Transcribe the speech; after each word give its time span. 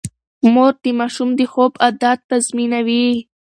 مور 0.53 0.73
د 0.83 0.85
ماشوم 0.99 1.29
د 1.39 1.41
خوب 1.51 1.73
عادت 1.83 2.19
تنظيموي. 2.29 3.07